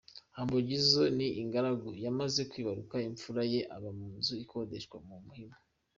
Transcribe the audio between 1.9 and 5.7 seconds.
yamaze kwibaruka imfura ye, aba mu nzu akodesha ku Muhima.